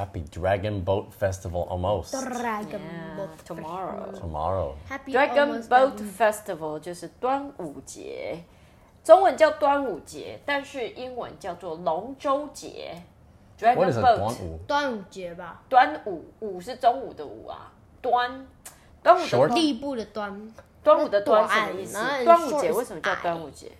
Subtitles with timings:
[0.00, 4.10] Happy Dragon Boat Festival almost Dragon Yeah, Boat tomorrow.
[4.18, 4.74] tomorrow.
[4.88, 5.98] Happy Dragon almost Boat.
[6.16, 8.42] Festival 就是端午节，
[9.04, 13.02] 中文叫端午节，但是英文叫做龙舟节。
[13.58, 14.58] Dragon Boat 端午？
[14.66, 17.70] 端午节吧，端午午是中午的午啊，
[18.00, 18.46] 端
[19.02, 22.24] 端午的 Short 地部的端，端午的端什么意思？
[22.24, 23.70] 端午节为什么叫端午节？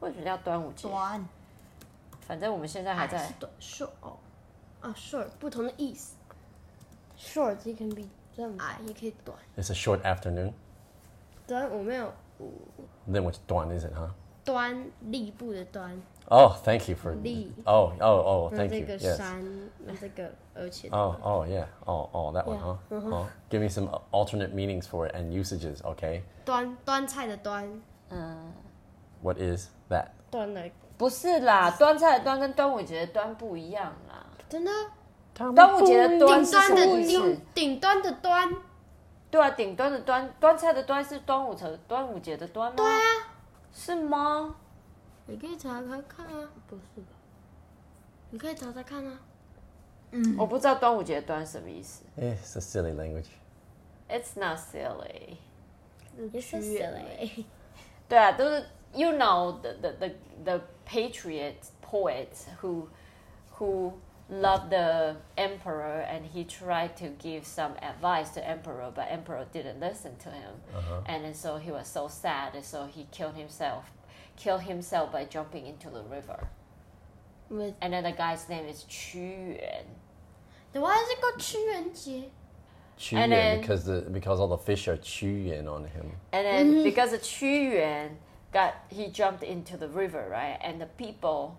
[0.00, 0.86] 为什么叫端午节？
[0.86, 1.26] 短，
[2.20, 4.12] 反正我们现在还在短 short 哦，
[4.83, 6.15] 啊 short 不同的意思，
[7.17, 8.03] short it can be
[8.59, 10.53] 矮，也可以短， It's a short afternoon.
[11.47, 12.13] 端我没有
[13.09, 14.09] Then which 端 is it, huh?
[14.45, 17.13] 端立部的端， Oh, thank you for.
[17.21, 17.51] Li.
[17.65, 18.85] Oh, oh, oh, 那 thank 这 you.
[18.85, 19.15] 个 Yes.
[19.17, 21.65] 山，那这个而且 Oh, oh, yeah.
[21.85, 22.77] Oh, oh, that one, Yeah.
[22.89, 23.11] huh?
[23.11, 26.21] Oh, give me some alternate meanings for it and usages, okay?
[26.45, 27.67] 端端菜的端，
[29.21, 30.07] What is that?
[30.31, 34.25] 端的不是啦，端菜的端跟端午节的端不一样啦。
[34.54, 34.70] 真的
[35.34, 37.40] 端午节的端是顶端的什么意思顶？
[37.54, 38.56] 顶端的端，
[39.28, 42.76] 对啊，顶端的端，端菜的端是端午节端午节的端吗？
[42.76, 43.00] 对啊，
[43.72, 44.54] 是吗？
[45.26, 47.08] 你可以查查看啊，不是吧？
[48.30, 49.18] 你可以查查看啊。
[50.38, 52.04] 我不知道端午节的端什么意思。
[52.16, 53.26] Eh, It's a silly language.
[54.08, 55.38] It's not silly。
[56.32, 57.46] It's so silly.
[58.08, 60.10] 对啊，都是 you know the the the
[60.44, 62.86] the patriot poets who
[63.58, 63.90] who
[64.30, 69.78] loved the emperor and he tried to give some advice to emperor but emperor didn't
[69.80, 70.54] listen to him.
[70.74, 71.00] Uh-huh.
[71.06, 73.92] and then so he was so sad and so he killed himself
[74.36, 76.48] killed himself by jumping into the river.
[77.50, 79.84] With and then the guy's name is chu yuan.
[80.72, 82.30] Then why is it called chu yuan jie?
[82.96, 86.12] Chu yuan because the because all the fish are chu yuan on him.
[86.32, 86.84] And then mm-hmm.
[86.84, 88.16] because of chu yuan
[88.52, 90.58] got he jumped into the river right?
[90.62, 91.58] And the people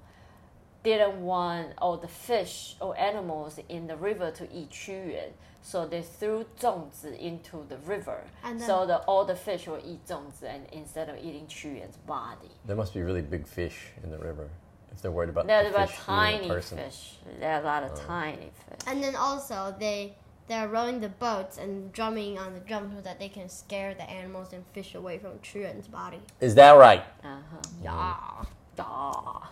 [0.86, 6.04] didn't want all the fish or animals in the river to eat Yuan, so they
[6.04, 8.20] threw zongzi into the river.
[8.44, 12.52] And so the, all the fish will eat zongzi and instead of eating Yuan's body.
[12.66, 14.48] There must be really big fish in the river
[14.92, 15.48] if they're worried about.
[15.48, 17.18] There's the about tiny fish.
[17.40, 18.08] There are a lot of oh.
[18.08, 18.80] tiny fish.
[18.88, 20.16] And then also they
[20.48, 24.08] they're rowing the boats and drumming on the drum so that they can scare the
[24.08, 26.22] animals and fish away from Yuan's body.
[26.40, 27.04] Is that right?
[27.24, 27.26] Mm.
[27.26, 27.62] Uh huh.
[27.84, 28.46] Yeah.
[28.78, 29.48] Yeah.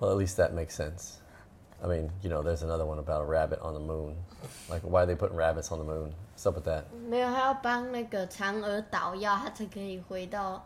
[0.00, 1.18] Well, at least that makes sense.
[1.82, 4.14] I mean, you know, there's another one about a rabbit on the moon.
[4.68, 6.12] Like, why are they putting rabbits on the moon?
[6.34, 6.84] What's up with that?
[7.08, 10.62] 没有，他要帮那个嫦娥捣药，他才可以回到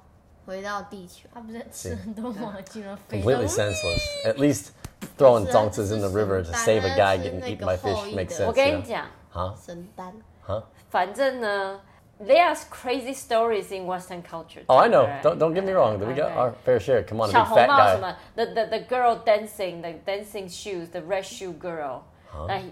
[0.47, 1.29] 回到地球。
[1.33, 2.99] 他不是吃很多黄金吗？
[3.09, 4.27] 飞 Completely 到 senseless.
[4.27, 4.69] At least
[5.17, 7.39] throwing是 啊， zonks in the 这是 river to 神 save a 丹 guy 啊是 getting
[7.41, 8.47] 那 eaten 个 by 后 fish 羿 makes 的 sense.
[8.47, 8.89] 我跟 you 你 know?
[8.89, 9.55] 讲， Huh?
[9.65, 10.15] 神丹。
[10.47, 10.63] Huh?
[10.91, 11.81] 反正呢
[12.20, 14.62] there's crazy stories in Western culture.
[14.68, 15.06] Oh, I know.
[15.06, 15.24] Right?
[15.24, 16.00] Don't, don't get me wrong.
[16.00, 17.04] We got our fair share.
[17.04, 18.16] Come on, a big fat guy.
[18.36, 22.06] The, the, the girl dancing, the dancing shoes, the red shoe girl.
[22.28, 22.48] Huh?
[22.48, 22.64] That,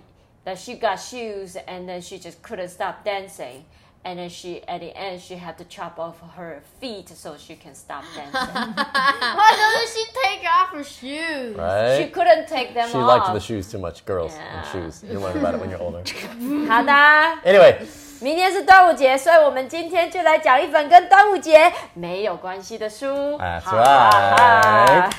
[0.43, 3.65] that she got shoes and then she just couldn't stop dancing.
[4.03, 7.55] And then she, at the end, she had to chop off her feet so she
[7.55, 8.31] can stop dancing.
[8.33, 11.57] Why doesn't she take off her shoes?
[11.57, 12.01] Right?
[12.01, 13.01] She couldn't take them she off.
[13.01, 14.05] She liked the shoes too much.
[14.05, 14.61] Girls yeah.
[14.61, 15.03] and shoes.
[15.09, 16.03] You learn about it when you're older.
[17.45, 17.87] anyway.
[18.19, 23.05] 明天是端午节，所以我们今天就来讲一本跟端午节没有关系的书。
[23.37, 25.11] That's right.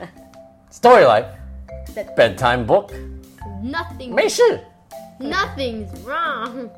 [0.72, 1.26] Story life,
[2.16, 2.92] bedtime book.
[3.62, 4.14] Nothing.
[4.14, 4.42] 没事。
[5.18, 6.70] Nothing's wrong.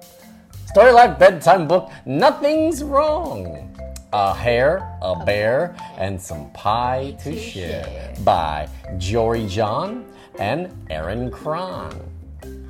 [0.75, 1.91] Story life bedtime book.
[2.05, 3.69] Nothing's wrong.
[4.11, 8.67] A hare, a bear, and some pie to share by
[8.99, 10.03] Jory John
[10.41, 11.93] and Erin Kraan.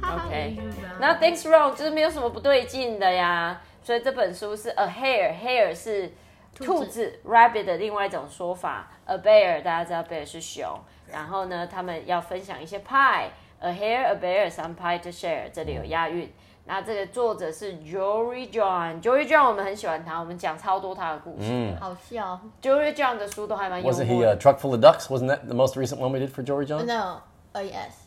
[0.01, 3.61] OK，Nothing's wrong，就是没有什么不对劲的呀。
[3.83, 6.11] 所以这本书是 a hare，hare 是
[6.53, 8.89] 兔子 rabbit 的另外一种说法。
[9.05, 10.79] a bear 大家知道 bear 是熊，
[11.09, 16.29] 然后呢，他们要分享一些 pie，a hare a bear some pie to share，这里有押韵。
[16.65, 21.79] 那这个作者是 Jory John，Jory John 我们很喜欢他，我们讲超多他的故事的。
[21.79, 22.37] 好笑。
[22.61, 24.37] Jory John 的书都还蛮幽 Wasn't 默 he a 的。
[24.37, 25.07] truck full of ducks?
[25.07, 26.85] Wasn't that the most recent one we did for Jory John?
[26.85, 27.21] No.
[27.53, 28.00] Oh yes.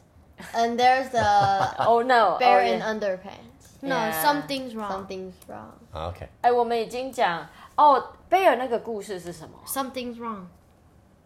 [0.54, 3.82] And there's the oh no oh, bear in underpants.
[3.82, 4.22] No, Yeah.
[4.22, 4.92] something's wrong.
[4.92, 5.72] Something's wrong.
[5.94, 6.28] Oh, okay.
[6.42, 10.46] 哎，我们已经讲哦，贝尔那个故事是什么？Something's wrong.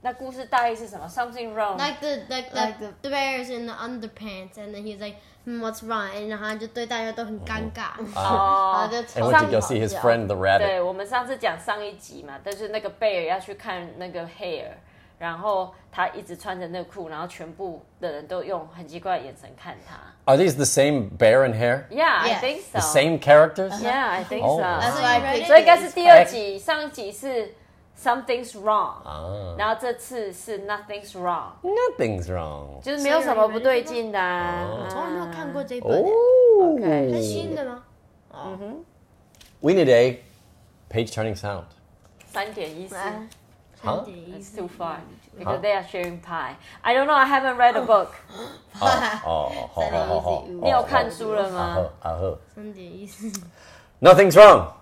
[0.02, 1.78] 那故事大意是什么？Something wrong。
[1.78, 5.60] Like the like the, Like the, bear is in the underpants, and then he's like, hmm,
[5.62, 6.10] what's wrong?
[6.16, 6.30] And oh.
[6.30, 8.00] 然后就对大家都很尴尬。
[8.16, 10.60] 哦 uh, And we see his friend the rabbit.
[10.60, 14.72] 对，我们上次讲上一集嘛，但是那个贝尔要去看那个 hare，
[15.20, 19.98] 然后他一直穿着内裤，然后全部的人都用很奇怪的眼神看他。
[20.26, 21.84] Are these the same bear and hare?
[21.90, 22.80] Yeah, I think so.
[22.80, 23.82] The same characters?
[23.82, 24.60] Yeah, I think oh.
[24.60, 25.46] so.
[25.46, 27.54] 所以应该是第二集，上一集是
[28.02, 30.80] Something's wrong，然后这次是 ah.
[30.88, 31.52] Nothing's wrong。
[31.64, 34.20] Nothing's wrong，就是没有什么不对劲的。
[34.20, 36.02] 我从来没有看过这本。
[36.62, 37.84] OK，是新的吗？
[38.32, 38.86] 嗯哼。
[39.60, 40.24] We need a
[40.90, 41.64] page turning sound.
[42.28, 42.96] 三点一四。
[43.83, 43.97] 来， Huh?
[43.97, 44.97] 三点一 It's 四 too far
[45.39, 46.55] because they are sharing pie.
[46.83, 47.15] I don't know.
[47.15, 48.09] I haven't read a book.
[48.81, 48.89] 哦
[49.25, 50.45] 哦，好好好好。
[50.49, 51.61] 你有看书了吗？
[51.61, 52.39] 啊呵啊呵。
[52.55, 53.31] 三点一四
[54.01, 54.73] Nothing's wrong.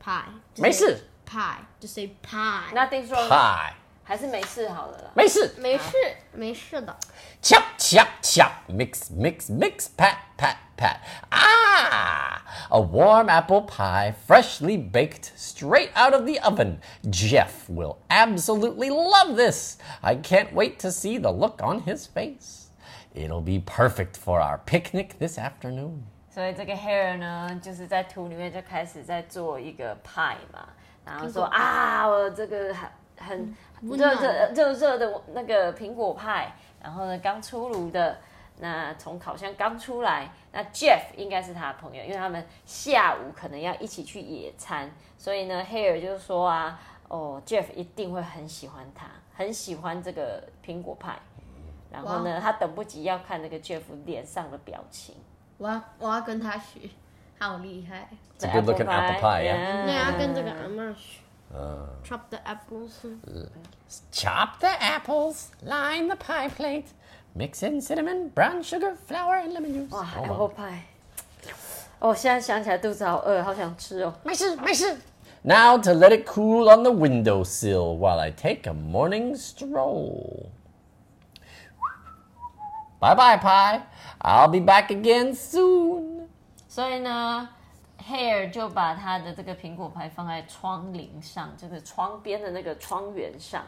[0.00, 0.24] 派，
[0.56, 1.06] 没事。
[1.24, 2.38] 派就 say 派，
[2.74, 3.28] Nothing's wrong.
[3.28, 3.72] Pie.
[4.02, 5.10] 还是没事好了啦。
[5.14, 5.54] 没事。
[5.58, 5.94] 没事
[6.32, 6.96] 没事的。
[7.40, 8.50] Chop, chop, chop.
[8.68, 9.86] Mix, mix, mix.
[9.96, 11.00] Pat, pat, pat.
[11.32, 12.42] Ah!
[12.70, 16.80] A warm apple pie, freshly baked, straight out of the oven.
[17.08, 19.78] Jeff will absolutely love this.
[20.02, 22.68] I can't wait to see the look on his face.
[23.12, 26.06] It'll be perfect for our picnic this afternoon.
[26.32, 30.68] 所以这个 hair 呢，就是在图里面就开始在做一个派嘛，
[31.04, 32.88] 然后说苹果派啊，我这个很
[33.18, 38.16] 很热温暖热热热的那个苹果派，然后呢刚出炉的，
[38.59, 46.79] 那从烤箱刚出来，那 Jeff 应该是他的朋友，因为他们下午可能要一起去野餐，所以呢 Hair 就说啊，
[47.09, 51.19] 哦 Jeff 一定会很喜欢他，很喜欢这个苹果派，
[51.91, 55.15] 然后呢他等不及要看那个 Jeff 脸上的表情。
[55.57, 56.89] 我要我要跟他学，
[57.39, 58.09] 好厉害
[58.39, 61.19] ！It's a good looking apple pie, 要跟这个阿妈学。
[62.03, 63.05] Chop the apples.
[64.11, 66.87] Chop the apples, line the pie plate,
[67.37, 69.93] Mix in cinnamon, brown sugar, flour, and lemon juice.
[69.93, 70.83] 哇，Oh my 萝卜派！
[71.99, 74.13] 哦，现在想起来肚子好饿，好想吃哦。
[74.23, 74.95] 没事没事。
[75.41, 80.47] Now to let it cool on the windowsill while I take a morning stroll.
[83.01, 83.81] Bye bye, Pie.
[84.21, 86.29] I'll be back again soon.
[86.69, 87.49] 所以呢
[88.09, 93.65] ，Hare 就把他的这个苹果派放在窗棂上，就是窗边的那个窗缘上。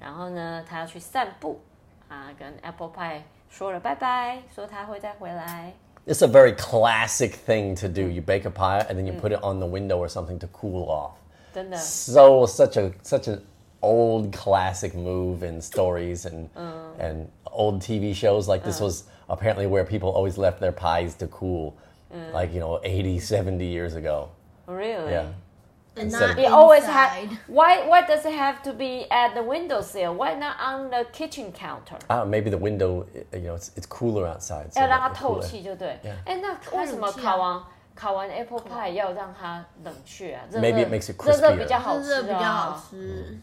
[0.00, 1.60] 然后呢，他要去散步。
[2.09, 5.73] 啊，跟 Apple Pie 说了拜拜，说他会再回来。
[6.07, 8.01] It's a very classic thing to do.
[8.07, 10.47] You bake a pie and then you put it on the window or something to
[10.47, 11.13] cool off.
[11.53, 13.41] 真的， so such a such an
[13.81, 16.49] old classic move in stories and
[16.99, 21.27] and old TV shows like this was apparently where people always left their pies to
[21.27, 21.73] cool
[22.33, 24.29] like you know 80 70 years ago
[24.67, 25.11] really？
[25.11, 25.27] yeah
[25.97, 27.29] And Instead not of- It always inside.
[27.29, 27.37] have.
[27.47, 27.87] Why?
[27.87, 30.13] Why does it have to be at the windowsill?
[30.15, 31.97] Why not on the kitchen counter?
[32.09, 35.15] uh, maybe the window you know it's, it's cooler outside so 要 that 让它 the
[35.15, 35.97] 透 cooler- 气就对。
[36.03, 36.15] Yeah.
[36.25, 37.63] 哎，那为什么冷气啊烤完
[37.95, 40.41] 烤完 apple pie 要让它冷却啊？
[40.51, 42.83] 热 Maybe 热 it makes it 热热 crispier 比较好吃这比较好啊。
[42.89, 43.39] 吃。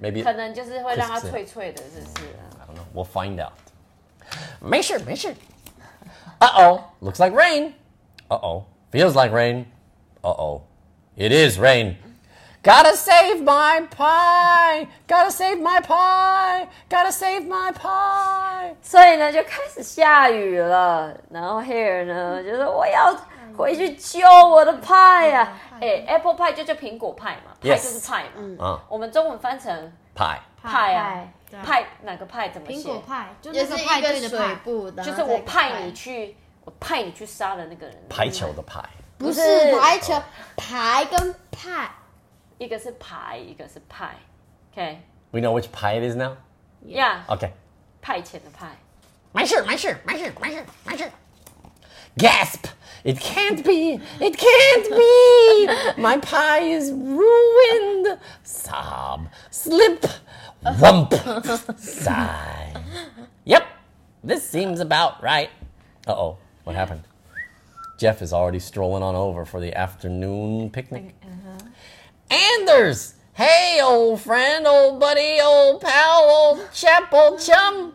[0.00, 2.48] maybe 可能就是会让它 Crisp 脆脆的，是不是啊？
[2.60, 3.52] I don't know we'll find out
[4.58, 5.34] 没事没事
[6.40, 7.74] uh-oh looks like rain
[8.28, 9.66] uh-oh feels like rain
[10.22, 10.62] uh-oh
[11.17, 11.95] It is rain.
[12.61, 14.87] Gotta save my pie!
[15.07, 16.67] Gotta save my pie!
[16.89, 18.75] Gotta save my pie!
[18.81, 21.15] 所以呢，就开始下雨了。
[21.29, 23.15] 然后 Hare 呢，就说我要
[23.55, 25.79] 回去救我的派呀、啊！
[25.79, 28.29] 哎、欸、，Apple pie 就叫苹果派嘛，派就是派嘛。
[28.35, 31.23] 嗯，嗯我们中文翻成派派啊，
[31.63, 32.79] 派哪个派怎么写？
[32.79, 36.35] 苹果派就是派对的派，就是我派你去，
[36.65, 37.95] 我派你去杀了那个人。
[38.09, 38.83] 排球的派。
[39.18, 40.22] 不是是排球，
[40.56, 41.90] 排跟派。
[42.58, 44.14] 一个是牌，一个是派。
[44.72, 45.00] OK，
[45.30, 46.36] We know which pie it is now?
[46.86, 47.50] 呀、 Okay.
[48.02, 48.68] 派遣的派。
[49.32, 51.10] 没事没事没事没事没事
[52.16, 52.64] Gasp!
[53.04, 54.00] It can't be!
[54.18, 56.02] It can't be!
[56.02, 58.18] My pie is ruined!
[58.42, 60.04] Sob, slip,
[60.64, 61.14] whump,
[61.78, 62.74] sigh.
[63.44, 63.62] Yep,
[64.24, 65.50] this seems about right.
[66.06, 67.04] Uh oh, what happened?
[67.97, 71.15] Jeff is already strolling on over for the afternoon picnic.
[72.29, 73.15] Anders!
[73.33, 77.93] Hey, old friend, old buddy, old pal, old chap, old chum.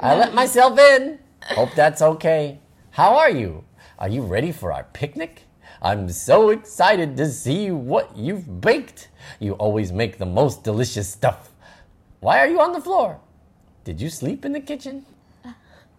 [0.00, 1.18] I let myself in.
[1.42, 2.60] Hope that's okay.
[2.90, 3.64] How are you?
[3.98, 5.42] Are you ready for our picnic?
[5.82, 9.08] I'm so excited to see what you've baked.
[9.38, 11.50] You always make the most delicious stuff.
[12.20, 13.20] Why are you on the floor?
[13.84, 15.06] Did you sleep in the kitchen?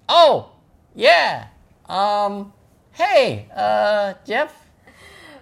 [0.09, 0.51] Oh,
[0.95, 1.47] yeah.
[1.87, 2.53] Um,
[2.97, 4.49] hey, uh, Jeff?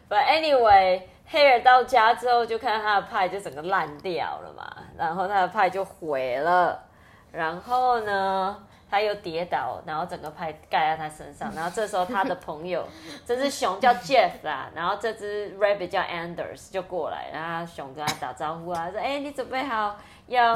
[0.09, 6.83] But anyway, Hair 到家之后就看他的派就整个烂掉了嘛，然后他的派就毁了，
[7.31, 12.87] 然后呢他又跌倒，然后整个派盖在他身上，然后这时候他的朋友，
[13.25, 19.97] 这只熊叫 Jeff 啦，然后这只 Rabbit 叫 Anders 就过来，然后熊跟他打招呼啊，说：“哎、你准备好
[20.27, 20.55] 要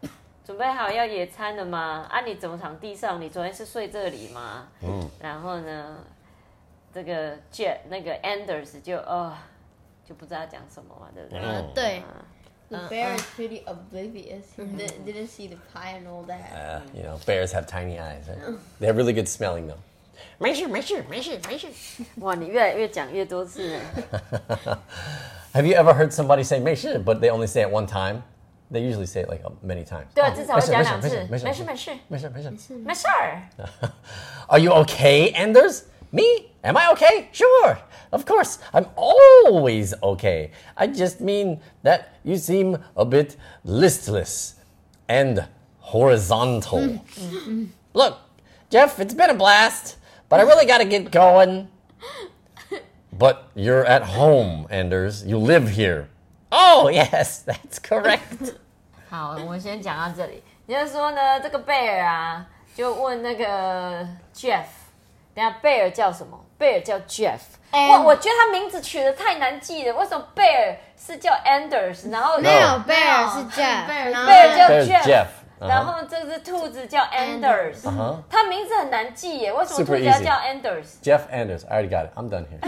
[0.44, 2.06] 准备好要野餐了吗？
[2.10, 3.20] 啊，你怎么躺地上？
[3.20, 5.96] 你昨天是睡这里吗？”嗯，然后呢，
[6.93, 9.33] 这个 Jeff 那个 Anders 就哦。
[10.07, 11.39] 就不知道讲什么嘛，对不对？
[11.39, 12.03] 呃，对，
[12.69, 14.43] The bear is pretty oblivious.
[14.55, 16.51] He di- didn't see the pie and all that.
[16.53, 18.27] Uh, you know, bears have tiny eyes.
[18.29, 18.55] Right?
[18.79, 19.79] They have really good smelling though.
[20.37, 21.67] 没事没事没事没事。
[22.17, 23.81] 哇，你越来越讲越多次了。
[25.53, 28.21] Have you ever heard somebody say 没事 but they only say it one time?
[28.71, 30.05] They usually say it like uh, many times.
[30.13, 31.09] 对啊， Oh, 至少会讲两次。
[31.31, 32.73] 没事没事没事没事没事。
[32.75, 33.41] 没事儿。
[34.49, 35.85] Are you okay, Anders?
[36.11, 36.51] Me?
[36.63, 37.29] Am I okay?
[37.31, 37.77] Sure.
[38.11, 38.59] Of course.
[38.73, 40.51] I'm always okay.
[40.77, 44.55] I just mean that you seem a bit listless
[45.07, 45.47] and
[45.79, 46.99] horizontal.
[47.93, 48.17] Look,
[48.69, 49.97] Jeff, it's been a blast,
[50.29, 51.67] but I really got to get going.
[53.11, 55.25] But you're at home, Anders.
[55.25, 56.09] You live here.
[56.51, 58.55] Oh, yes, that's correct.
[59.09, 60.41] 好，我们先讲到这里。
[60.67, 62.45] 也就是说呢，这个贝尔啊，
[62.75, 64.65] 就问那个 Jeff，
[65.34, 66.38] 等一下贝尔叫什么？
[66.58, 67.38] 贝尔叫 Jeff。
[67.72, 69.94] And- 哇，我觉得他名字取的太难记了。
[69.96, 75.26] 为什么贝尔是叫 Anders，然后没有.贝尔是 Jeff，贝尔叫 Jeff，Jeff.
[75.60, 75.84] 然 Uh-huh.
[75.84, 78.16] 后这只兔子叫 Anders，Uh-huh.
[78.30, 79.52] 他名字很难记耶。
[79.52, 81.66] 为什么兔子要叫 Anders？Jeff Anders.
[81.68, 82.12] I already got it.
[82.16, 82.60] I'm done here.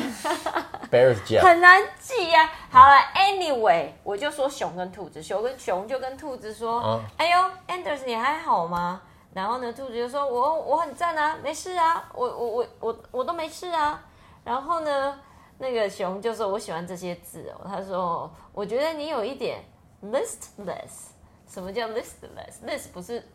[0.90, 1.40] Bear's Jeff.
[1.40, 9.00] 很难记呀、好了，anyway，我就说熊跟兔子，熊跟熊就跟兔子说：“嗯哎呦，Anders，你还好吗？”
[9.34, 14.04] 然后呢，兔子就说：“我我很赞啊，没事啊，我我我我我都没事啊。”
[14.44, 15.18] 然后呢，
[15.58, 19.64] 那个熊就说：“我喜欢这些字哦。”他说：“我觉得你有一点
[20.04, 21.10] listless。
[21.48, 23.26] 什么叫 listless？list 不是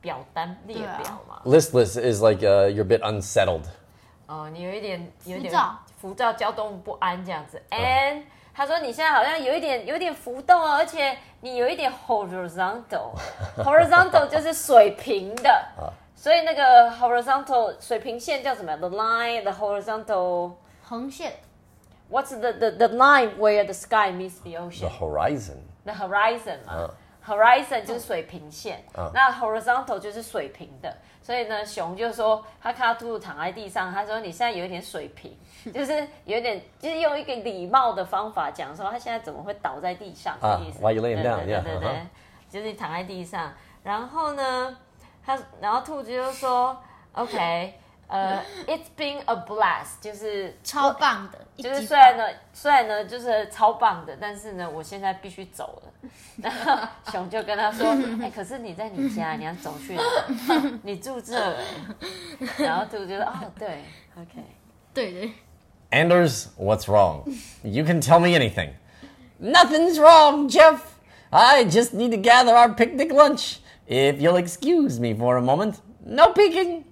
[0.00, 3.64] 表单列表吗？Listless is like uh, you're a bit unsettled.
[4.26, 7.62] 哦，你有一点有一点浮躁浮躁、躁动不安这样子。
[7.70, 8.22] And
[8.54, 15.66] 他说你现在好像有一点有一点浮动啊，而且你有一点 horizontal，horizontal 就是水平的，
[16.14, 20.52] 所以那个 horizontal 水平线叫什么？The line, the horizontal.
[20.86, 21.32] 横线
[22.10, 24.90] What's the the the line where the sky meets the The ocean?
[24.90, 25.56] horizon.
[25.84, 26.90] The horizon 嘛、
[27.26, 30.96] horizon 就是水平线，那 horizontal 就是水平的。
[31.22, 35.34] 所以呢，熊就说他看到兔兔躺在地上，他说你现在有一点水平，
[35.72, 40.80] 就是有点，就是用一个礼貌的方法讲说他现在怎么会倒在地上的啊意思。
[40.82, 41.44] why you laying 对 down?
[41.46, 42.06] 对 Yeah, 对对 uh-huh.
[42.50, 43.52] 就是你躺在地上。
[43.82, 44.76] 然后呢，
[45.24, 46.76] 他然后兔子就说
[47.12, 47.72] ，OK，
[48.07, 52.23] 呃、i t s been a blast，就是超棒的，一就是级虽然呢，
[52.53, 56.09] 虽然呢就是超棒的，但是呢，我现在必须走了。
[56.41, 60.03] 然后熊就跟他说：“哎、可是你在你家，你要走去哪？
[60.83, 61.57] 你住这、欸。”
[62.57, 63.83] 然后兔子就说：“哦，对，
[64.17, 64.43] OK。
[64.91, 65.31] 对对，
[65.91, 67.23] Anders, what's wrong?
[67.61, 68.71] You can tell me anything.
[69.39, 70.81] Nothing's wrong, Jeff.
[71.29, 73.59] I just need to gather our picnic lunch.
[73.87, 75.75] If you'll excuse me for a moment.
[76.03, 76.85] No peeking.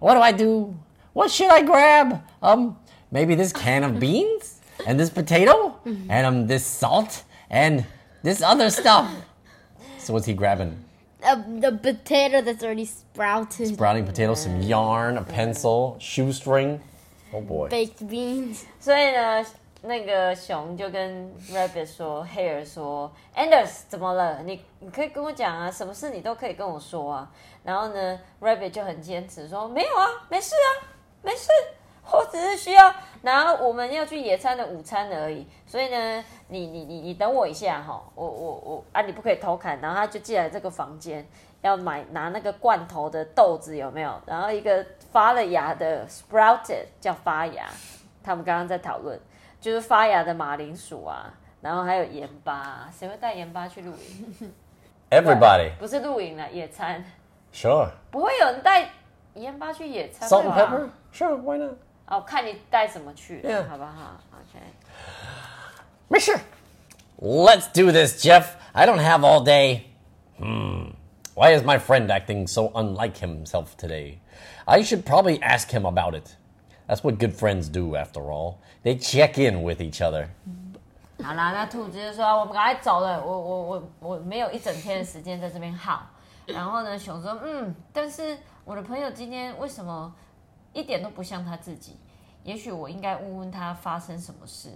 [0.00, 0.74] What do I do?
[1.12, 2.22] What should I grab?
[2.42, 2.76] Um,
[3.10, 5.78] maybe this can of beans and this potato
[6.08, 7.84] and um this salt and
[8.22, 9.10] this other stuff.
[9.98, 10.84] So what's he grabbing?
[11.22, 13.68] Uh, the potato that's already sprouted.
[13.68, 16.80] Sprouting potatoes, some yarn, a pencil, shoestring.
[17.32, 17.68] Oh boy.
[17.68, 18.64] baked beans.
[18.80, 19.44] ”所以呢，
[19.81, 24.41] 那个熊就跟 Rabbit 说，Hare 说：“Anders 怎么了？
[24.43, 27.31] 你你可以跟我讲啊，什么事你都可以跟我说啊。”
[27.63, 30.69] 然后呢，Rabbit 就很坚持说：“没有啊，没事啊，
[31.21, 31.49] 没事，
[32.11, 35.47] 我只是需要拿我们要去野餐的午餐而已。
[35.65, 41.27] 所以呢，你你你你等我一下哈，我我我啊，你不可以偷看。”然后他就进来这个房间。
[41.61, 44.19] 要买拿那个罐头的豆子有没有？
[44.25, 47.69] 然后一个发了芽的 sprouted 叫发芽，
[48.23, 49.19] 他们刚刚在讨论，
[49.60, 54.52] 就是发芽的马铃薯啊，然后还有盐巴、啊，谁会带盐巴去露营？
[55.10, 55.70] Everybody.
[55.78, 57.04] 不是露营了，野餐，
[57.52, 57.88] Sure.
[58.10, 58.90] 不会有人带
[59.34, 60.88] 盐巴去野餐 Salt and 吧 pepper?
[61.12, 61.74] Sure, why not?
[62.06, 63.68] 哦，看你带什么去 Yeah.
[63.68, 64.20] 好不好？
[64.32, 66.40] OK， Sure.
[67.18, 68.56] Let's do this, Jeff.
[68.72, 69.86] I don't have all day.
[70.38, 70.92] Hmm.
[71.34, 74.18] Why is my friend acting so unlike himself today?
[74.66, 76.36] I should probably ask him about it.
[76.90, 78.56] That's what good friends do, after all.
[78.82, 80.28] They check in with each other.
[81.22, 86.02] 好啦，那兔子就说我们赶快走了，我我我我没有一整天的时间在这边耗。
[86.46, 90.14] 然后呢，熊说嗯，但是我的朋友今天为什么
[90.72, 91.96] 一点都不像他自己？
[92.44, 94.70] 也许我应该问问他发生什么事。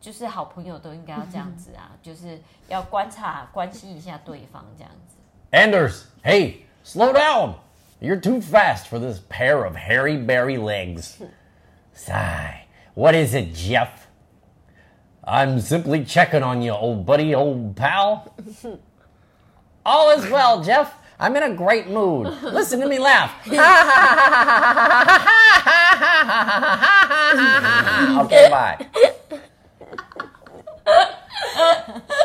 [0.00, 2.38] 就是好朋友都应该要这样子啊，就是
[2.68, 5.16] 要观察、关心一下对方这样子。
[5.50, 7.54] Anders, hey, slow down.
[8.02, 11.22] You're too fast for this pair of hairy berry legs.
[11.99, 12.65] Sigh.
[12.93, 14.07] What is it, Jeff?
[15.25, 18.33] I'm simply checking on you, old buddy, old pal.
[19.85, 20.93] All is well, Jeff.
[21.19, 22.27] I'm in a great mood.
[22.41, 23.33] Listen to me laugh.
[28.25, 28.87] okay, bye.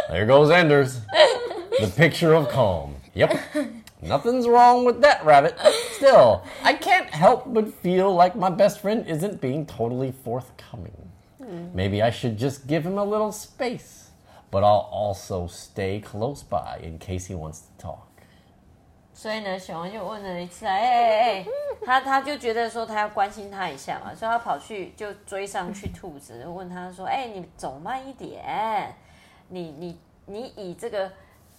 [0.09, 1.01] There goes Anders.
[1.81, 2.95] the picture of calm.
[3.15, 3.37] Yep.
[4.04, 5.56] Nothing's wrong with that rabbit.
[5.94, 10.94] Still, I can't help but feel like my best friend isn't being totally forthcoming.
[11.74, 14.12] Maybe I should just give him a little space.
[14.52, 18.06] But I'll also stay close by in case he wants to talk.
[19.14, 21.46] 所以呢，熊就问了一次，哎哎哎，
[21.86, 28.96] 他他就觉得说他要关心他一下嘛，所以他跑去就追上去兔子，问他说，哎，你走慢一点，
[29.50, 31.12] 你你你以这个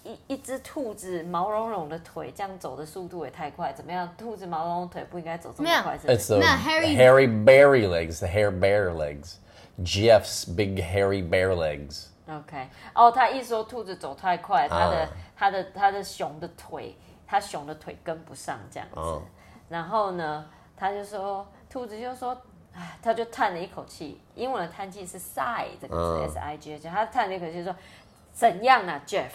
[0.05, 4.07] 一一只兔子毛茸茸的腿这样走的速度也太快，怎么样？
[4.15, 9.37] 兔子毛茸茸腿不应该走这么快，是不 It's 是那 Harry Harry Berry legs, the hair bear legs.
[9.79, 12.05] Jeff's big hairy bear legs.
[12.27, 16.95] OK，哦，他一说兔子走太快，他的、啊他的他的熊的腿，
[17.27, 18.99] 他熊的腿跟不上这样子。
[18.99, 19.21] 哦
[19.67, 20.45] 然后呢，
[20.77, 22.39] 他就说，兔子就说，
[22.73, 24.21] 哎，他就叹了一口气。
[24.35, 27.75] 英文的叹气是 sigh 这个字、嗯 s i g h，他叹了一口气说，
[28.31, 29.31] 怎样啊，Jeff？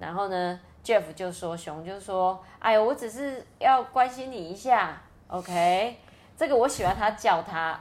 [0.00, 5.98] 然后呢，Jeff 就说，熊就说，哎呦，我只是要关心你一下，OK？
[6.36, 7.78] 这个我喜欢他叫他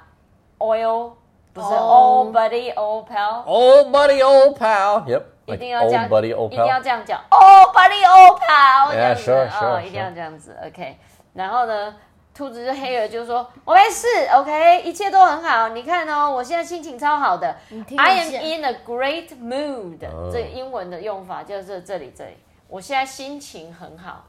[0.58, 1.14] oil，
[1.54, 3.44] 不是哦 old buddy old pal。
[3.46, 5.06] Old buddy, old pal.
[5.06, 5.24] Yep.
[5.46, 6.10] 一定要这样一
[6.50, 7.38] 定要.这样讲哦
[7.74, 11.00] ，buddy old pal，这样子 sure, 一定要这样子，OK。
[11.34, 11.96] 然后呢，
[12.40, 15.68] 兔子就黑了就说：“我没事，OK，一切都很好。
[15.68, 17.54] 你看哦，我现在心情超好的
[17.98, 20.08] ，I am in a great mood。
[20.08, 22.38] 哦这英文的用法就是这里这里，
[22.70, 24.24] 我现在心情很好。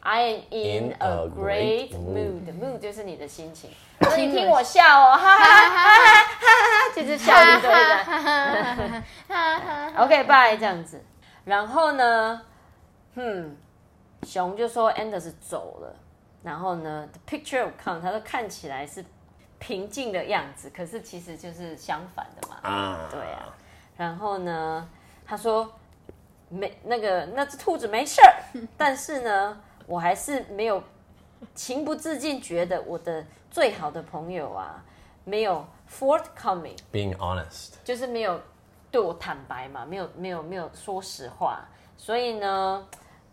[0.00, 2.58] I am in In a great great mood.
[2.58, 3.68] Mood 就是你的心情。
[4.00, 5.90] 说你听我笑哦，哈哈哈哈
[6.40, 9.02] 哈哈，就是笑一堆的。
[9.98, 11.04] OK，拜这样子。
[11.44, 12.40] 然后呢，
[13.16, 13.54] 嗯，
[14.22, 15.94] 熊就说 Anders 走了。
[16.42, 19.04] 然后呢，the picture of calm，他说看起来是
[19.58, 22.56] 平静的样子，可是其实就是相反的嘛。
[22.62, 23.54] 啊对啊。
[23.96, 24.88] 然后呢，
[25.24, 25.72] 他说
[26.48, 28.34] 没那个那只兔子没事儿，
[28.76, 30.82] 但是呢，我还是没有
[31.54, 34.82] 情不自禁觉得我的最好的朋友啊，
[35.24, 36.76] 没有 forthcoming。
[36.92, 37.74] Being honest.
[37.84, 38.40] 就是没有
[38.90, 41.60] 对我坦白嘛，没有没有没有说实话，
[41.96, 42.86] 所以呢，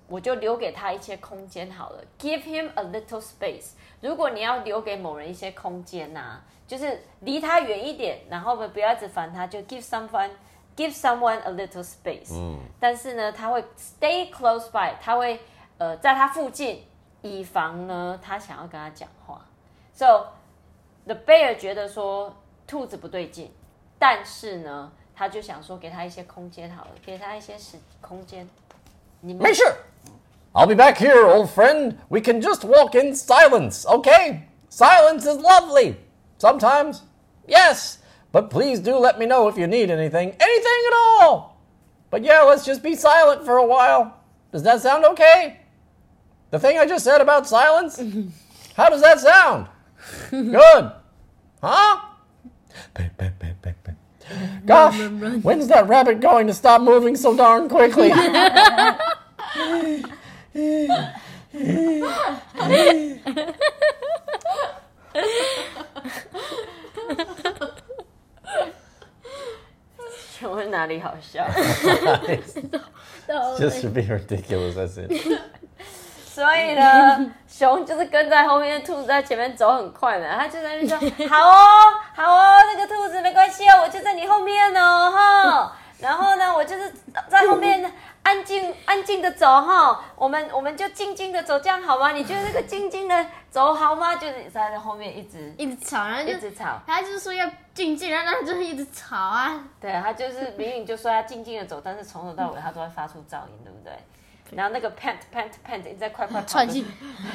[0.09, 3.73] 我就留给他一些空间好了，give him a little space。
[4.01, 10.31] 如果你要留给某人一些空间呐、就是离他远一点，然后呢不要一直烦他，就 give someone
[10.75, 12.33] give someone a little space。
[12.33, 15.39] 嗯，但是呢，他会 stay close by，他会
[15.77, 16.83] 呃在他附近，
[17.21, 19.45] 以防呢他想要跟他讲话。
[19.93, 20.27] So
[21.05, 23.51] the bear 觉得说兔子不对劲，
[23.99, 28.49] 但是呢，他就想说给他一些空间好了，给他一些时空间。
[29.21, 29.75] 你们 Make sure.
[30.55, 31.99] I'll be back here, old friend.
[32.09, 34.47] We can just walk in silence, okay?
[34.69, 35.97] Silence is lovely.
[36.37, 37.03] Sometimes.
[37.47, 37.99] Yes.
[38.31, 40.35] But please do let me know if you need anything.
[40.39, 41.57] Anything at all.
[42.09, 44.19] But yeah, let's just be silent for a while.
[44.51, 45.59] Does that sound okay?
[46.51, 47.97] The thing I just said about silence?
[48.75, 49.67] How does that sound?
[50.31, 50.91] Good.
[51.61, 52.01] Huh?
[54.65, 54.97] Gosh,
[55.43, 58.09] when's that rabbit going to stop moving so darn quickly?
[70.37, 71.45] 请问哪里好笑？
[73.59, 75.11] Just to be ridiculous, that's it.
[76.25, 81.53] 所以呢， 熊就是跟在后面，兔子在前面走很快嘛，他就在那边说：“好哦，
[82.15, 85.75] 好哦，那个兔子没关系哦，我就在你后面哦，哈。
[85.99, 86.93] 然后呢，我就是
[87.27, 87.91] 在后面
[88.29, 92.11] 安静安静的走哈，我们我们就静静的走，这样好吗？
[92.11, 94.15] 你觉得那个静静的走好吗？
[94.17, 99.59] 就是在后面一直一直吵，然后就一直吵，他就是说要静静，然后他就是一直吵啊。
[99.81, 103.93] 对他就是明明就说他静静的走，但是从头到尾他都会发出噪音，对不对？
[104.51, 106.85] 然后那个 pant pant pant 一直在快快跑喘气，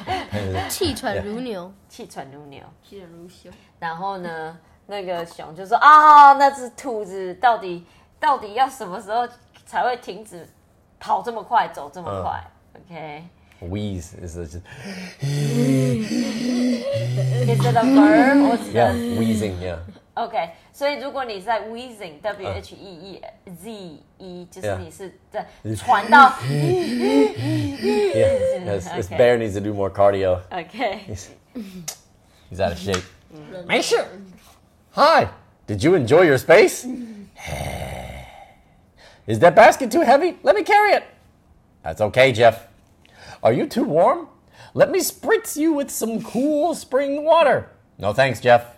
[0.71, 2.63] 气喘如牛，气喘如牛。
[2.89, 3.51] 气喘如熊。
[3.81, 7.85] 然后呢，那个熊就说啊，那只兔子到底
[8.21, 9.29] 到底要什么时候
[9.67, 10.49] 才会停止
[11.04, 12.44] 跑这么快，走这么快、
[12.74, 13.24] o k
[13.62, 14.62] Wheeze is just
[15.22, 16.12] Is
[17.60, 19.58] it a verb or is it yeah, a- wheezing.
[19.62, 19.80] Yeah,
[20.14, 23.70] OK，所以如果你在 wheezing w h e e z
[24.18, 24.78] e，就 是 Yeah.
[24.78, 25.46] 你是在
[25.76, 28.66] 传到 yeah.
[28.66, 29.18] Yes, this Okay.
[29.18, 30.40] bear needs to do more cardio.
[30.52, 31.28] OK， He's,
[32.50, 33.04] he's out of shape.
[33.68, 34.06] Make sure.
[34.92, 35.28] Hi.
[35.68, 36.86] Did you enjoy your space?
[39.28, 40.38] Is that basket too heavy?
[40.44, 41.04] Let me carry it.
[41.84, 42.68] That's okay, Jeff.
[43.42, 44.28] Are you too warm?
[44.74, 47.70] Let me spritz you with some cool spring water.
[47.98, 48.78] No thanks, Jeff.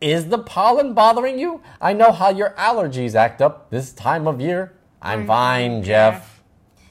[0.00, 1.62] Is the pollen bothering you?
[1.80, 4.72] I know how your allergies act up this time of year.
[5.00, 6.42] I'm fine, Jeff.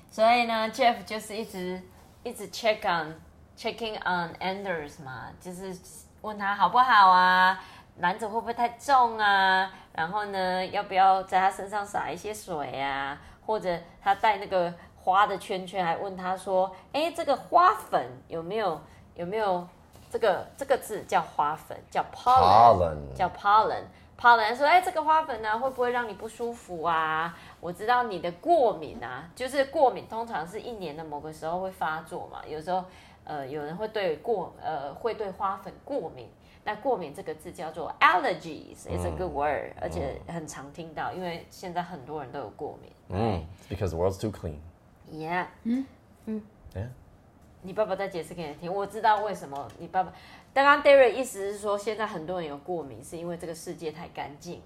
[0.09, 1.81] 所以呢，Jeff 就是一直
[2.23, 3.15] 一直 check on
[3.57, 5.75] checking on Anders 嘛，就是
[6.21, 7.61] 问他好不好啊，
[7.99, 9.71] 篮子会不会太重啊？
[9.92, 13.20] 然后呢，要不要在他身上撒一些水啊？
[13.44, 14.72] 或者他带那个
[15.02, 18.80] 花的圈圈，还问他说：“哎，这个花粉有没有
[19.16, 19.66] 有没有
[20.08, 23.82] 这个这个字叫花粉，叫 pollen，Pollen 叫 pollen。”
[24.20, 27.36] pollen 说：“哎，这个花粉呢、会不会让你不舒服啊？
[27.58, 32.40] 我知道你的过敏啊，就是过敏，通常是一年的某个时候会发作嘛。
[32.46, 32.84] 有时候，
[33.24, 36.30] 呃，有人会对过呃会对花粉过敏。
[36.62, 42.92] 那过敏这个字叫做 allergies，it's a good word，而且很常听到，因为现在很多人都有过敏。
[43.08, 44.56] 嗯，because the world's too clean。
[45.10, 45.86] Yeah，嗯
[46.26, 46.42] 嗯
[46.74, 46.90] 嗯，
[47.62, 50.12] 你爸爸再解释给你听，我知道为什么你爸爸。
[50.52, 54.62] 刚刚 Derry 意思是说，现在很多人有过敏，是因为这个世界太干净了。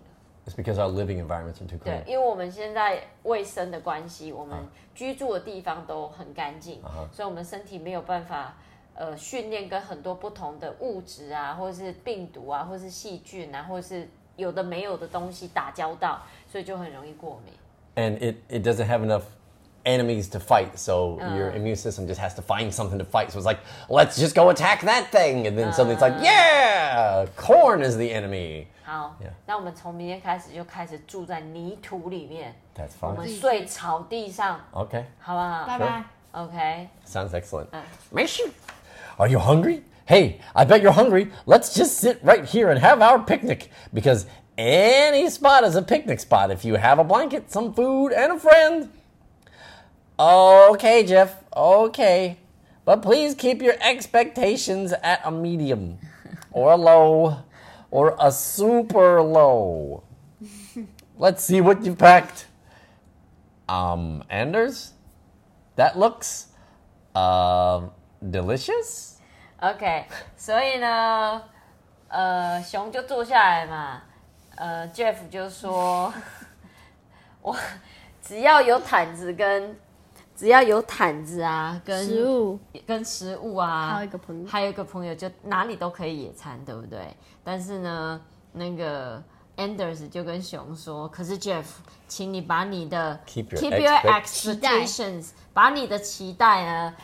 [0.46, 1.84] It's because our living environments are too clean。
[1.84, 4.58] 对，因为我们现在卫生的关系，我们
[4.96, 8.56] 居住的地方都很干净，所以我们身体没有办法。
[8.94, 17.54] 呃训练跟很多不同的物质啊，或者是病毒啊，或者是细菌啊，或者是有的没有的东西打交道，所以就很容易过敏。
[17.96, 19.22] And it, it doesn't have enough
[19.84, 23.30] enemies to fight, so your immune system just has to find something to fight.
[23.30, 25.46] So it's like, let's just go attack that thing.
[25.46, 28.66] And then suddenly it's like, yeah, corn is the enemy.
[28.82, 33.16] 好那我们从明天开始就开始住在泥土里面，That's 我 fine.
[33.16, 36.04] 们睡草地上，Okay, 好不好拜拜。
[36.32, 37.68] ？OK，sounds excellent.
[37.70, 37.82] Uh.
[38.12, 38.50] Mason,
[39.18, 39.84] Are you hungry?
[40.06, 41.30] Hey, I bet you're hungry.
[41.46, 44.26] Let's just sit right here and have our picnic because
[44.58, 48.38] any spot is a picnic spot if you have a blanket, some food, and a
[48.38, 48.90] friend.
[50.18, 51.42] Okay, Jeff.
[51.56, 52.38] Okay.
[52.84, 55.98] But please keep your expectations at a medium
[56.52, 57.38] or a low
[57.90, 60.02] or a super low.
[61.16, 62.46] Let's see what you've packed.
[63.68, 64.92] Um, Anders?
[65.76, 66.48] That looks
[67.14, 67.90] um
[68.30, 69.14] delicious?
[69.60, 70.06] OK，
[70.36, 71.42] 所以呢，
[72.08, 74.02] 呃，熊就坐下来嘛，
[74.56, 76.12] 呃，Jeff 就说，
[77.42, 77.56] 我
[78.22, 79.76] 只要有毯子跟
[80.36, 87.16] 只要有毯子啊，跟食物跟食物啊，还有一个朋友还有一个朋友就哪里都可以野餐，对不对？
[87.42, 88.20] 但是呢，
[88.52, 89.22] 那个
[89.56, 91.64] Anders 就跟熊说，可是 Jeff，
[92.08, 96.94] 请你把你的 Keep your keep your expect- expectations，把你的期待呢，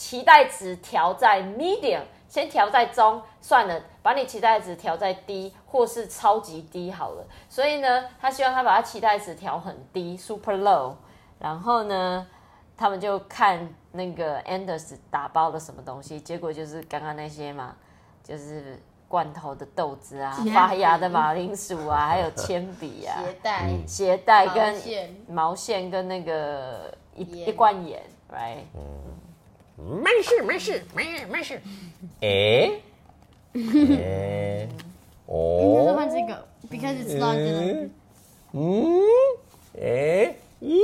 [0.00, 7.26] 期待值调在 medium，先调在中，算了，把你期待值调在低，或是超级低好了。
[7.50, 10.94] 所以呢，他希望他把他期待值调很低，super low，
[11.38, 12.26] 然后呢，
[12.78, 17.76] 他们就看那个 Anders 打包了什么东西，结果就是刚刚那些嘛，
[18.24, 24.74] 就是罐头的豆子啊，发芽的马铃薯啊， 还有铅笔啊，鞋带、鞋带跟
[25.28, 25.90] 毛线。
[25.90, 28.64] 跟那个一一罐盐，right？
[30.02, 31.60] 没事没事没没事。
[32.20, 32.70] 哎
[33.54, 33.98] 哎应该
[34.64, 34.68] 是
[35.26, 37.88] 哦换这个，because it's larger.
[38.52, 39.00] 嗯？
[39.80, 40.78] 哎咦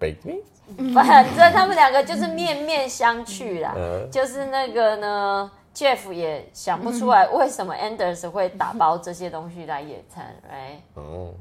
[0.00, 0.40] ？Meat
[0.94, 3.74] 反正他们两个就是面面相觑啦。
[3.76, 4.08] 嗯。
[4.10, 10.78] 就是那个呢，Jeff 也想不出来为什么 Anders 会打包这些东西来野餐，right？
[11.00, 11.34] 哦，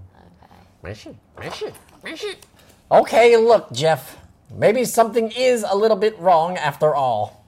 [0.82, 1.72] 没事没事。
[2.02, 2.36] 没事。
[2.90, 4.00] Okay, look, Jeff.
[4.52, 7.46] Maybe something is a little bit wrong after all.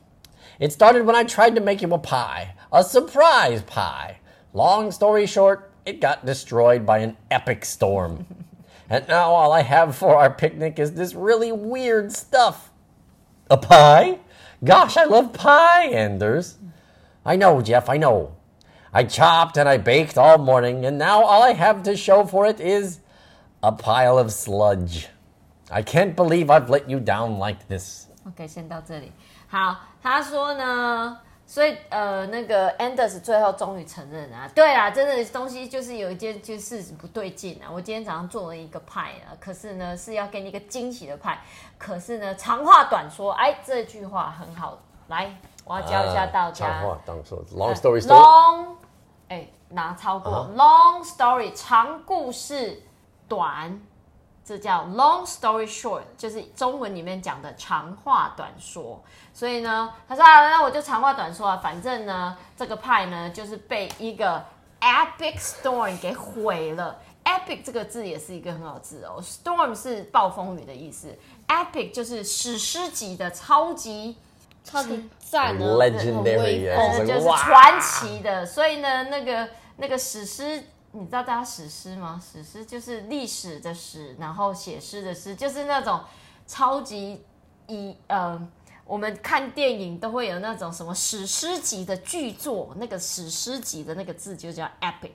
[0.59, 4.19] It started when I tried to make you a pie, a surprise pie.
[4.53, 8.27] Long story short, it got destroyed by an epic storm.
[8.89, 12.69] and now all I have for our picnic is this really weird stuff.
[13.49, 14.19] A pie?
[14.63, 16.59] Gosh, I love pie, Anders.
[17.25, 18.35] I know, Jeff, I know.
[18.93, 22.45] I chopped and I baked all morning, and now all I have to show for
[22.45, 22.99] it is
[23.63, 25.07] a pile of sludge.
[25.71, 28.07] I can't believe I've let you down like this.
[28.27, 29.11] OK，先到这里。
[29.47, 37.71] 好，他说呢，所以呃，那个 Anders 最后终于承认啊，对啊，真的东西就是有一件就是不对劲啊。
[37.71, 41.41] 我今天早上做了一个派啊，可是呢是要给你一个惊喜的派，
[41.77, 46.67] 可是呢长话短说，哎，这句话很好，来，我要教一下大家。
[46.67, 48.09] 长话短说 long story short.
[48.09, 48.65] long，
[49.29, 52.83] 哎，拿超过、long story 长故事
[53.27, 53.81] 短，
[54.43, 59.01] 这叫 long story short，就是中文里面讲的长话短说。
[59.33, 64.43] 所以呢，他说啊，那我就长话短说啊，反正呢，这个派呢就是被一个
[64.79, 66.99] epic storm 给毁了。
[67.23, 71.15] epic 这个字也是一个很好字哦，storm 是暴风雨的意思
[71.47, 74.17] ，epic 就是史诗级的超级。
[74.63, 75.89] 超级赞的
[77.03, 82.21] 就是传奇的，所以呢，那个那个史诗你知道大家史诗吗？
[82.21, 86.01] 史诗就是历史的史，然后写诗的诗，就是那种
[86.45, 87.23] 超级
[87.67, 88.39] 以呃，
[88.85, 95.11] 我们看电影都会有那种什么史诗级的巨作，那个史诗级的那个字就叫 epic。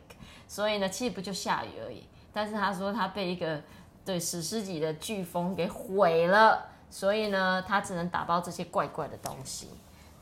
[0.49, 2.05] 所以呢，其实不就下雨而已。
[2.33, 3.61] 但是他说他被一个
[4.05, 9.69] 对史诗级的飓风给毁了，所以呢，他只能打包这些怪怪的东西。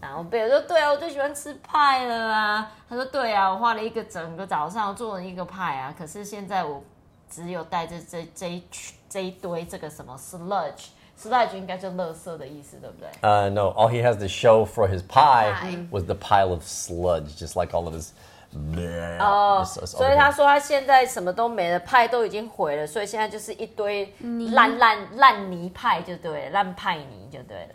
[0.04, 6.82] 然后贝尔说：“对啊，我最喜欢吃派了啊。”他说：“对啊，我花了一个整个早上做了一个派啊，可是现在我
[7.30, 8.62] 只有带着这这一
[9.08, 15.88] 这一堆这个什么 sludge，sludge 应该就垃圾的意思，对不对？Uh, no, all he has to show for his pie Pie.
[15.90, 18.10] was the pile of sludge, just like all of his.
[19.18, 24.14] 哦所以他.说他现在什么都没了，派都已经毁了，所以现在就是一堆
[24.52, 27.74] 烂烂烂泥派就对了，烂派泥就对了。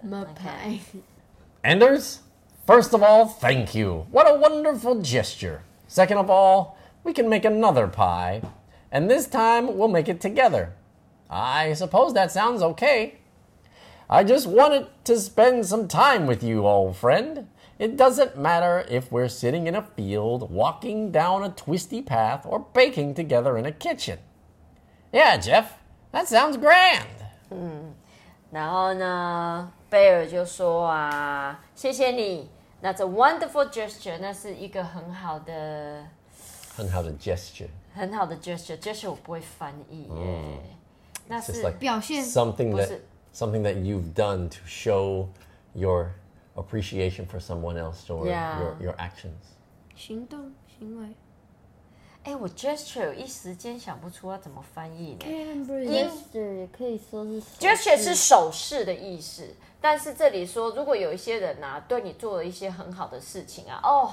[1.62, 2.20] Anders,
[2.66, 4.06] first of all, thank you.
[4.10, 5.62] What a wonderful gesture.
[5.88, 8.42] Second of all, we can make another pie,
[8.90, 10.72] and this time we'll make it together.
[11.30, 13.18] I suppose that sounds okay.
[14.08, 17.48] I just wanted to spend some time with you, old friend.
[17.78, 22.66] It doesn't matter if we're sitting in a field, walking down a twisty path, or
[22.72, 24.18] baking together in a kitchen.
[25.12, 25.78] Yeah, Jeff,
[26.12, 27.08] that sounds grand.
[28.54, 32.48] 然后呢， 贝尔就说啊，谢谢你，
[32.82, 36.02] That's a wonderful gesture，那是一个很好的。
[36.76, 37.68] And how to gesture.
[37.94, 40.60] 很好的 gesture，gesture 我不会翻译耶，
[41.28, 43.00] 那 It's just 是 like 表现 something that Was it-
[43.32, 45.28] something that you've done to show
[45.74, 46.10] your
[46.56, 48.58] appreciation for someone else or Yeah.
[48.60, 49.54] your, your actions.
[49.94, 51.08] 行动行为。
[52.29, 55.25] 哎，我 gesture 有一时间想不出要怎么翻译呢。
[55.65, 59.47] gesture 也可以说是 gesture 是手势的意思，
[59.81, 64.11] 但是这里说，如果有一些人啊，对你做了一些很好的事情啊，哦，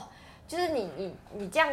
[0.49, 1.71] 就是你你你这样，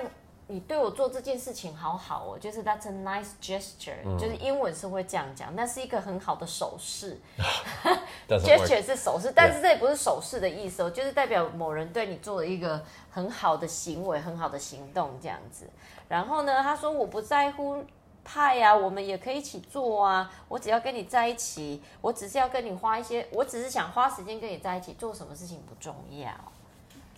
[0.48, 7.18] 你对我做这件事情好好哦，就是 that's a nice gesture，、就是英文是会这样讲，那是一个很好的手势。
[8.28, 15.70] Gesture 是手势，但是这也不是手势的意思哦，就是代表某人对你做了一个很好的行为、很好的行动这样子。
[16.10, 17.84] 然后呢，他说我不在乎
[18.24, 26.30] 派啊，我们也可以一起做啊，我只要跟你在一起，我只是要跟你花一些，我只是想花时间跟你在一起，做什么事情不重要。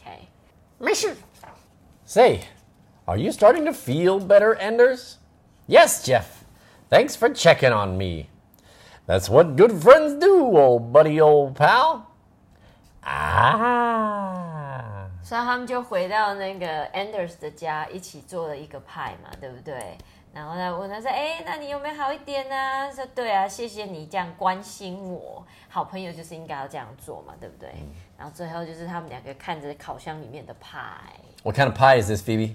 [0.01, 0.27] OK，
[0.77, 1.15] 没事
[2.05, 2.41] Say,
[3.05, 5.15] are you starting to feel better, Enders?
[5.67, 6.43] Yes, Jeff.
[6.89, 8.27] Thanks for checking on me.
[9.07, 12.03] That's what good friends do, old buddy, old pal.
[13.03, 14.44] Ah.
[15.25, 19.97] 所以他们就回到那个 Anders 的家，一起做了一个派嘛，对不对？
[20.31, 25.43] 然后呢，问他说：“哎，那你有没有好一点呢、啊？”说：“对啊，谢谢你这样关心我。
[25.67, 27.73] 好朋友就是应该要这样做嘛，对不对？”
[28.15, 30.79] 然后最后就是他们两个看着烤箱里面的派
[31.41, 32.53] What kind of pie is this, Phoebe?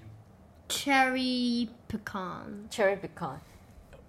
[0.69, 3.39] cherry pecan cherry pecan，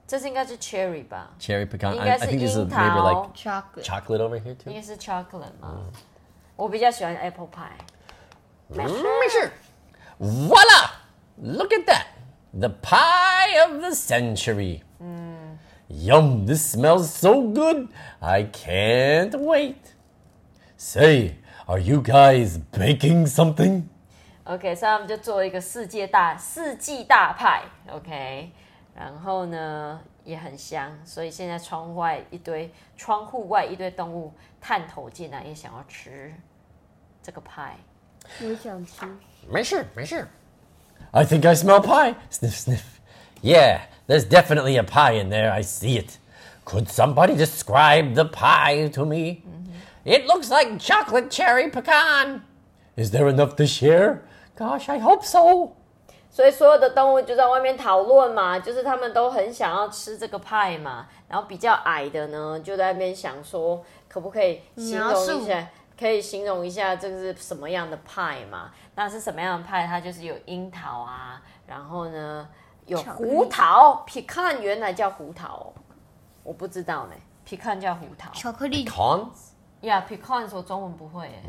[0.05, 1.93] 这是应该是 cherry 吧？Cherry pecan.
[1.93, 4.55] I, 应该 I 是 think this is 樱 maybe 桃 like chocolate chocolate over here
[4.55, 4.71] too.
[4.71, 5.81] 该是 chocolate 嘛。
[6.55, 7.71] 我比较喜欢 apple pie。
[8.70, 9.52] Measure.
[10.18, 10.90] Voila!
[11.38, 12.06] Look at that.
[12.52, 14.82] The pie of the century.
[15.88, 17.88] Yum, this smells so good.
[18.20, 19.94] I can't wait.
[20.76, 21.36] Say,
[21.68, 23.84] are you guys baking something?
[24.44, 28.50] OK，所以他们就做了一个世界大世纪大派，OK，
[28.94, 36.32] 然后呢也很香，所以现在窗外一堆窗户外一堆动物探头进来，也想要吃
[37.22, 37.76] 这个派。
[38.42, 39.06] 我想吃
[39.50, 40.26] Measure, measure.
[41.12, 42.16] I think I smell pie.
[42.30, 43.00] Sniff, sniff.
[43.42, 45.52] Yeah, there's definitely a pie in there.
[45.52, 46.18] I see it.
[46.64, 49.44] Could somebody describe the pie to me?
[50.04, 52.42] It looks like chocolate cherry pecan.
[52.96, 54.22] Is there enough to share?
[54.56, 55.76] Gosh, I hope so.
[56.30, 65.68] 所以所有的动物就在外面讨论嘛，就是他们都很想要吃这个派嘛，然后比较矮的呢就在那边想说，可不可以形容一描下，
[66.01, 68.71] 可以形容一下这个是什么样的派嘛？
[68.95, 69.85] 那是什么样的派？
[69.85, 72.49] 它就是有樱桃啊，然后呢
[72.87, 75.73] 有胡桃，pecan 原来叫胡桃、哦，
[76.41, 77.13] 我不知道呢
[77.47, 78.31] ，pecan 叫胡桃。
[78.33, 79.51] 巧克力 Cons?
[79.81, 81.43] 呀、p e c a n 说中文不会耶，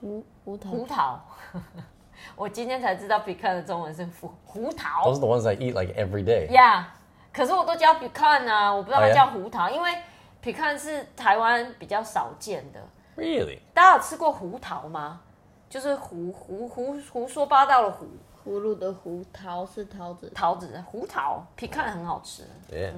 [0.00, 1.20] 胡胡桃胡桃。
[2.36, 5.10] 我今天才知道 pecan 的中文是胡胡桃。
[5.10, 6.48] Those are the ones I eat like every day.
[6.52, 6.94] 呀
[7.32, 9.98] 可是我都叫 pecan 啊，我不知道它叫胡桃，因为
[10.40, 12.80] pecan 是台湾比较少见的。
[13.17, 13.59] Really?
[13.73, 15.21] 大家有吃过胡桃吗？
[15.69, 18.05] 就是胡胡胡胡说八道的胡
[18.45, 22.43] 葫芦的胡桃是桃子桃子胡桃，pecan 很好吃。
[22.71, 22.93] Yeah.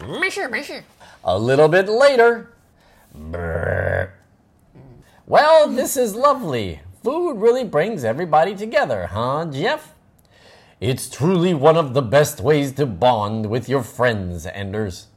[0.00, 0.82] Measure, measure.
[1.22, 2.46] A little bit later.
[3.12, 4.10] Brr.
[5.26, 6.80] Well, this is lovely.
[7.02, 9.94] Food really brings everybody together, huh, Jeff?
[10.80, 15.08] It's truly one of the best ways to bond with your friends, Anders.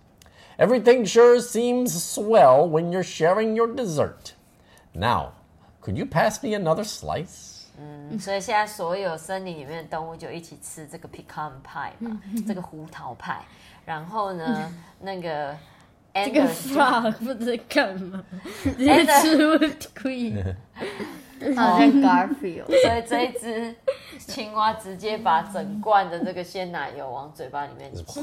[0.57, 4.33] Everything sure seems swell when you're sharing your dessert.
[4.93, 5.31] Now,
[5.81, 7.65] could you pass me another slice?
[8.19, 13.41] 所以现在所有森林里面的动物就一起吃这个 pecan pie 嘛，这个胡桃派。
[13.85, 15.57] 然后呢，那个
[16.13, 18.23] 这个 Anders 就 frog 不知道干嘛，
[18.61, 20.55] 直接吃 whipped cream，
[21.56, 22.66] 好像 Garfield。
[22.66, 23.74] 所以这一只
[24.18, 28.04] 青蛙直接把整罐的这个鲜奶油往嘴巴里面挤，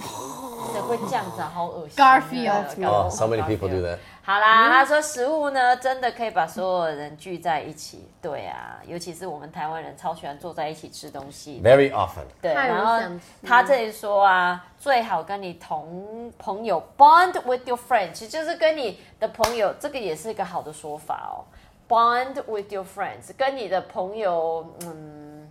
[0.73, 1.51] 这会这样子啊？
[1.53, 2.19] 好恶心啊。
[2.19, 3.97] Garfield Oh, so many people do that.
[4.25, 8.07] 好啦，他说食物呢，真的可以把所有人聚在一起。
[8.21, 11.61] 对啊，尤其是我们台湾人超喜欢坐在一起吃东西。
[11.63, 12.23] Very often.
[12.41, 21.43] 对，太然后想吃他这里说啊，最好跟你同朋友 bond with your friend，其实就是跟你的朋友，这个也是一个好的说法哦。
[21.92, 25.48] bond with your friends，跟你的朋友，嗯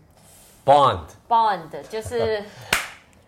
[0.65, 0.99] Bond.
[1.29, 2.43] ，bond 就是，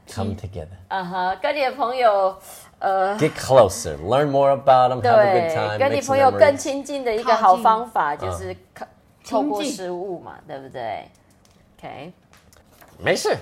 [0.08, 0.68] Come together.
[0.90, 2.38] 嗯哼，跟你的朋友，
[2.80, 3.96] 呃， Get closer.
[3.98, 5.02] Learn more about them.
[5.02, 5.78] Have a good 对， time.
[5.80, 6.58] 跟你 make some 朋友更 memories.
[6.58, 8.86] 亲近的一个靠好近方法就是靠
[9.28, 11.08] 透过亲近食物嘛，对不对？
[11.78, 12.12] OK，
[13.00, 13.38] 没事.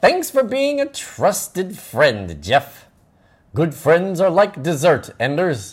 [0.00, 2.84] Thanks for being a trusted friend, Jeff.
[3.54, 5.72] Good friends are like dessert, Enders.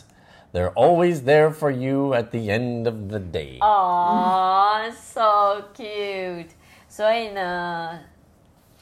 [0.53, 3.59] They're always there for you at the end of the day.
[3.61, 6.51] 哦、s o cute。
[6.89, 8.01] 所以呢，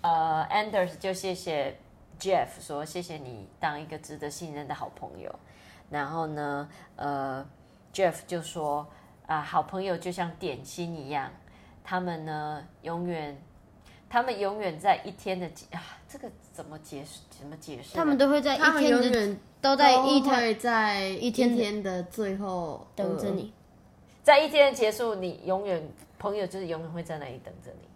[0.00, 1.76] 呃，Anders 就谢谢
[2.20, 5.34] Jeff 说谢谢你当一个值得信任的好朋友。
[5.90, 7.44] 然后呢，呃
[7.92, 8.86] ，Jeff 就说
[9.26, 11.28] 啊、好朋友就像点心一样，
[11.82, 13.36] 他们呢永远，
[14.08, 17.20] 他们永远在一天的啊，这个怎么解释？
[17.30, 17.96] 怎么解释？
[17.96, 23.52] 他们都会在他们一天的都在一都天会在一天的天的最后等着你。
[24.22, 25.88] 在一天的结束，你永远
[26.18, 27.88] 朋友就是永远会在那里等着你。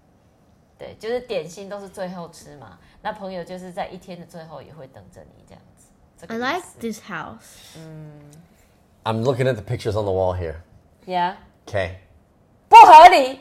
[0.78, 5.88] 对，就是点心都是最后吃嘛，那朋友就是在一天的最后也会等着你这样子。
[6.18, 7.78] 这个 I 意 like 思 this house.
[9.04, 10.56] I'm looking at the pictures on the wall here.
[11.06, 11.96] Yeah，Okay.
[12.68, 13.40] 不合理。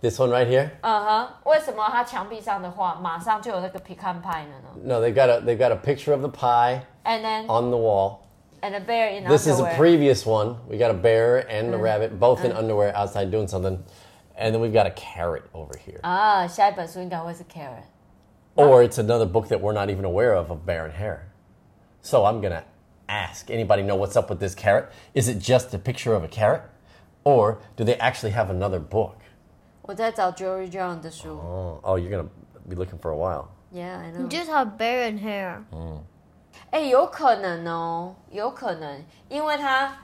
[0.00, 0.70] This one right here?
[0.80, 6.82] 嗯哼，为什么他墙壁上的画马上就有那个 pecan pie 了呢 No, they've got a they've got a picture of the pie
[7.04, 8.18] ？And then on the wall.
[8.62, 9.76] and a bear in This is a underwear.
[9.76, 10.56] previous one.
[10.68, 13.82] We got a bear and a rabbit, both in underwear outside doing something.
[14.36, 16.00] And then we've got a carrot over here.
[16.02, 17.84] 啊，下一本书应该会是 carrot。
[18.56, 21.28] Or it's another book that we're not even aware of of bear and hare.
[22.02, 22.64] So I'm gonna
[23.08, 24.86] ask anybody know what's up with this carrot?
[25.14, 26.62] Is it just a picture of a carrot?
[27.24, 29.16] Or do they actually have another book?
[29.87, 31.29] 我在找 Jory John 的书。
[31.39, 32.27] 哦、oh, oh, you're gonna
[32.67, 33.47] be looking for a while.
[33.71, 34.19] Yeah, I know.
[34.19, 35.63] You just have bear and hare.
[35.71, 35.77] Mm.
[35.77, 36.03] 嗯，
[36.71, 39.97] 哎，有可能哦，有可能，因为他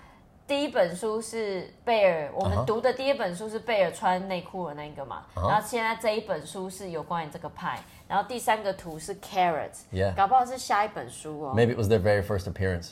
[0.47, 5.49] 第一本书是贝尔，我们读的第一本书是贝尔穿内裤的那个嘛，uh huh.
[5.49, 10.13] 然后现在这一本书是有关于这个派，然后第三个图是 carrots，、yeah.
[10.15, 12.91] Maybe it was their very first appearance.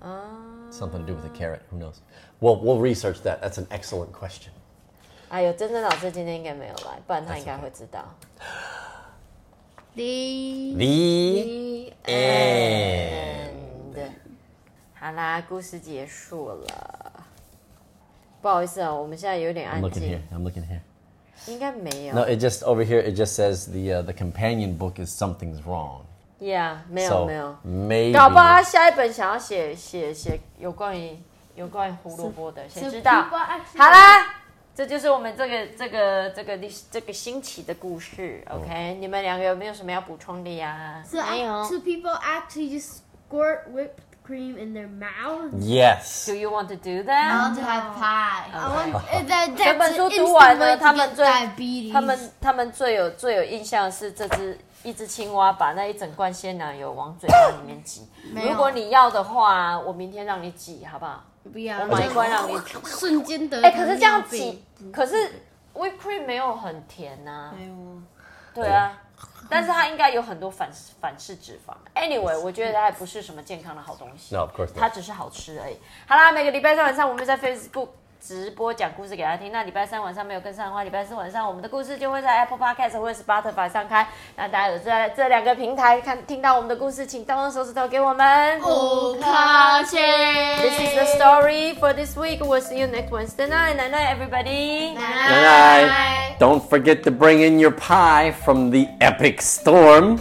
[0.00, 0.44] Uh...
[0.70, 1.62] Something to do with a carrot.
[1.70, 2.00] Who knows?
[2.40, 3.40] Well, we'll research that.
[3.40, 4.52] That's an excellent question.
[5.28, 8.00] 哎呦，真正老师今天应该没有来，不然他应该会知道。
[9.94, 13.50] The The end.
[14.94, 17.12] 好啦，故事结束了。
[18.40, 20.80] 不好意思啊，我们现在有点 I'm 安 looking 静 here.，I'm looking here.
[21.46, 22.14] 应该没有。
[22.14, 23.00] No, it just over here.
[23.00, 26.02] It just says the uh, the companion book is something's wrong.
[26.38, 27.56] Yeah，没有 So 没有。
[27.64, 31.18] maybe 搞不好他下一本想要写写写有关于
[31.54, 33.36] 有关于胡萝卜的，谁知道好
[33.90, 34.34] 啦，
[34.76, 38.44] 这就是我们这个这个这个历这个新奇的故事。
[38.50, 42.98] OK，、你们两个有没有什么要补充的呀？So, ac- so people actually just
[43.30, 45.66] squirt whipped cream in their mouths.
[45.66, 46.26] yes.
[46.26, 48.50] Do you want to do that？I want to have pie.
[48.52, 51.24] I want uh, that, 这本书读完呢，他们最
[51.90, 58.06] 他们他们最有最有印象的是这只一只青蛙把那一整罐鲜奶油往嘴巴里面挤。
[58.34, 61.24] 如果你要的话，我明天让你挤，好不好？
[61.52, 62.74] 不要，我买一罐让你挤。
[62.84, 65.14] 瞬间得哎、可是这样挤，可是
[65.74, 67.74] whipped cream 没有很甜呐、没有
[68.54, 68.98] 对啊，
[69.50, 71.74] 但是它应该有很多反反式脂肪。
[71.94, 74.34] Anyway，我觉得它还不是什么健康的好东西。
[74.34, 75.76] No, of course 它只是好吃而已。
[76.06, 77.88] 好啦，每个礼拜三晚上我们在 Facebook
[78.20, 79.52] 直播讲故事给他听。
[79.52, 84.06] 那礼拜三晚上没有跟上的话，礼拜四晚上我们的故事就会在 Apple Podcast 或者是 Spotify 上开。
[84.36, 88.60] 那大家有在这两个平台看听到我们的故事，请动动手指头给我们。
[88.60, 89.96] 不客气。
[90.60, 92.38] This is the story for this week.
[92.40, 93.76] We'll see you next Wednesday night.
[93.76, 94.94] Night night, everybody.
[94.94, 96.38] Good night.
[96.38, 100.18] Don't forget to bring in your pie from the epic storm.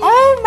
[0.00, 0.40] Oh